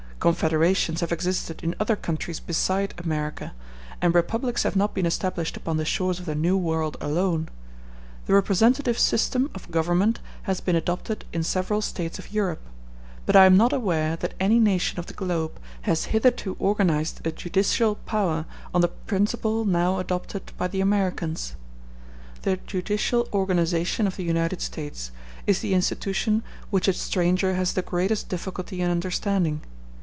Confederations 0.21 0.99
have 1.01 1.11
existed 1.11 1.63
in 1.63 1.73
other 1.79 1.95
countries 1.95 2.39
beside 2.39 2.93
America, 3.03 3.53
and 4.03 4.13
republics 4.13 4.61
have 4.61 4.75
not 4.75 4.93
been 4.93 5.07
established 5.07 5.57
upon 5.57 5.77
the 5.77 5.83
shores 5.83 6.19
of 6.19 6.27
the 6.27 6.35
New 6.35 6.55
World 6.55 6.95
alone; 7.01 7.49
the 8.27 8.35
representative 8.35 8.99
system 8.99 9.49
of 9.55 9.71
government 9.71 10.19
has 10.43 10.61
been 10.61 10.75
adopted 10.75 11.25
in 11.33 11.41
several 11.41 11.81
States 11.81 12.19
of 12.19 12.31
Europe, 12.31 12.61
but 13.25 13.35
I 13.35 13.45
am 13.47 13.57
not 13.57 13.73
aware 13.73 14.15
that 14.17 14.35
any 14.39 14.59
nation 14.59 14.99
of 14.99 15.07
the 15.07 15.15
globe 15.15 15.59
has 15.89 16.05
hitherto 16.13 16.55
organized 16.59 17.25
a 17.25 17.31
judicial 17.31 17.95
power 17.95 18.45
on 18.75 18.81
the 18.81 18.89
principle 18.89 19.65
now 19.65 19.97
adopted 19.97 20.51
by 20.55 20.67
the 20.67 20.81
Americans. 20.81 21.55
The 22.43 22.57
judicial 22.67 23.27
organization 23.33 24.05
of 24.05 24.17
the 24.17 24.23
United 24.23 24.61
States 24.61 25.09
is 25.47 25.61
the 25.61 25.73
institution 25.73 26.43
which 26.69 26.87
a 26.87 26.93
stranger 26.93 27.55
has 27.55 27.73
the 27.73 27.81
greatest 27.81 28.29
difficulty 28.29 28.81
in 28.81 28.91
understanding. 28.91 29.61